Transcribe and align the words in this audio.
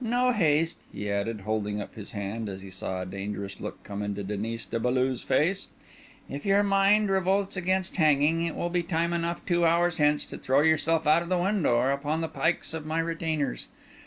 No 0.00 0.32
haste!" 0.32 0.80
he 0.90 1.10
added, 1.10 1.42
holding 1.42 1.78
up 1.82 1.96
his 1.96 2.12
hand, 2.12 2.48
as 2.48 2.62
he 2.62 2.70
saw 2.70 3.02
a 3.02 3.04
dangerous 3.04 3.60
look 3.60 3.84
come 3.84 4.02
into 4.02 4.22
Denis 4.24 4.64
de 4.64 4.80
Beaulieu's 4.80 5.22
face. 5.22 5.68
"If 6.30 6.46
your 6.46 6.62
mind 6.62 7.10
revolts 7.10 7.58
against 7.58 7.96
hanging, 7.96 8.40
it 8.46 8.54
will 8.56 8.70
be 8.70 8.82
time 8.82 9.12
enough 9.12 9.44
two 9.44 9.66
hours 9.66 9.98
hence 9.98 10.24
to 10.24 10.38
throw 10.38 10.62
yourself 10.62 11.06
out 11.06 11.20
of 11.20 11.28
the 11.28 11.36
window 11.36 11.74
or 11.76 11.90
upon 11.90 12.22
the 12.22 12.28
pikes 12.28 12.72
of 12.72 12.86
my 12.86 13.00
retainers. 13.00 13.68